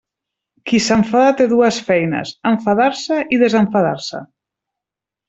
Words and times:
Qui 0.69 0.77
s'enfada 0.85 1.35
té 1.41 1.45
dues 1.51 1.77
feines: 1.89 2.31
enfadar-se 2.53 3.19
i 3.37 3.41
desenfadar-se. 3.43 4.23